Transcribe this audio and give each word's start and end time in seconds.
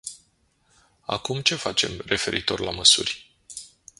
Acum 1.05 1.41
ce 1.41 1.55
facem 1.55 2.01
referitor 2.05 2.59
la 2.59 2.71
măsuri? 2.71 3.31